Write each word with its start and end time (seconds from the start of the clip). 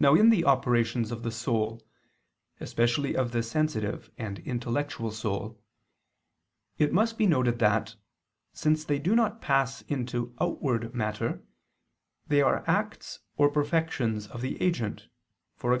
Now, 0.00 0.16
in 0.16 0.30
the 0.30 0.44
operations 0.44 1.12
of 1.12 1.22
the 1.22 1.30
soul, 1.30 1.86
especially 2.58 3.14
of 3.16 3.30
the 3.30 3.40
sensitive 3.44 4.10
and 4.18 4.40
intellectual 4.40 5.12
soul, 5.12 5.62
it 6.76 6.92
must 6.92 7.16
be 7.16 7.24
noted 7.24 7.60
that, 7.60 7.94
since 8.52 8.84
they 8.84 8.98
do 8.98 9.14
not 9.14 9.40
pass 9.40 9.82
into 9.82 10.34
outward 10.40 10.92
matter, 10.92 11.40
they 12.26 12.42
are 12.42 12.64
acts 12.66 13.20
or 13.36 13.48
perfections 13.48 14.26
of 14.26 14.40
the 14.40 14.60
agent, 14.60 15.06
e.g. 15.64 15.76